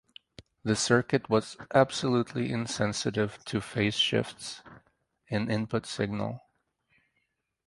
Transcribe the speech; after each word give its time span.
The 0.63 0.75
circuit 0.75 1.29
was 1.29 1.57
absolutely 1.75 2.51
insensitive 2.51 3.37
to 3.45 3.61
phase 3.61 3.93
shifts 3.93 4.63
in 5.27 5.51
input 5.51 5.85
signal. 5.85 6.41